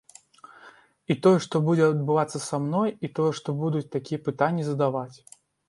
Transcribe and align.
І 1.13 1.17
тое, 1.27 1.39
што 1.47 1.55
будзе 1.67 1.83
адбывацца 1.89 2.37
са 2.47 2.57
мной, 2.65 2.89
і 2.95 3.07
тое, 3.21 3.29
што 3.43 3.57
будуць 3.63 3.85
такія 3.99 4.25
пытанні 4.27 4.63
задаваць. 4.75 5.17